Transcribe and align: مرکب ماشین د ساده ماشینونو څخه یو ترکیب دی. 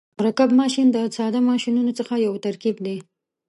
مرکب 0.19 0.49
ماشین 0.61 0.87
د 0.91 0.97
ساده 1.15 1.39
ماشینونو 1.49 1.91
څخه 1.99 2.13
یو 2.25 2.33
ترکیب 2.45 2.75
دی. 2.85 2.97